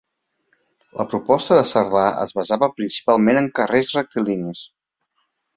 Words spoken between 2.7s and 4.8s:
principalment en carrers rectilinis.